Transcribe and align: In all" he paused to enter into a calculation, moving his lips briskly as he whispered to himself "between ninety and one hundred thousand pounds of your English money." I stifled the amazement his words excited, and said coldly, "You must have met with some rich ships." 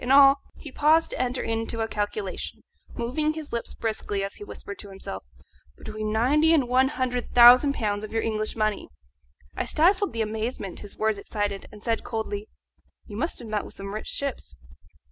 In 0.01 0.09
all" 0.11 0.39
he 0.63 0.71
paused 0.71 1.11
to 1.11 1.21
enter 1.21 1.43
into 1.43 1.81
a 1.81 1.87
calculation, 1.87 2.63
moving 2.95 3.33
his 3.33 3.53
lips 3.53 3.75
briskly 3.75 4.23
as 4.23 4.33
he 4.33 4.43
whispered 4.43 4.79
to 4.79 4.89
himself 4.89 5.21
"between 5.77 6.11
ninety 6.11 6.55
and 6.55 6.67
one 6.67 6.87
hundred 6.87 7.35
thousand 7.35 7.75
pounds 7.75 8.03
of 8.03 8.11
your 8.11 8.23
English 8.23 8.55
money." 8.55 8.89
I 9.55 9.65
stifled 9.65 10.13
the 10.13 10.23
amazement 10.23 10.79
his 10.79 10.97
words 10.97 11.19
excited, 11.19 11.67
and 11.71 11.83
said 11.83 12.03
coldly, 12.03 12.49
"You 13.05 13.15
must 13.15 13.37
have 13.37 13.47
met 13.47 13.63
with 13.63 13.75
some 13.75 13.93
rich 13.93 14.07
ships." 14.07 14.55